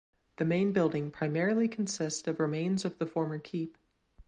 The 0.37 0.45
main 0.45 0.71
building 0.71 1.11
primarily 1.11 1.67
consists 1.67 2.27
of 2.27 2.39
remains 2.39 2.85
of 2.85 2.97
the 2.97 3.05
former 3.05 3.37
keep. 3.37 3.77